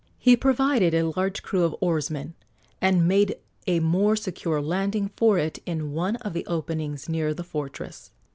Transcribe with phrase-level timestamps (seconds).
[0.17, 2.33] He provided a large crew of oarsmen,
[2.81, 3.35] and made
[3.67, 8.09] a more secure landing for it in one of the openings near the fortress.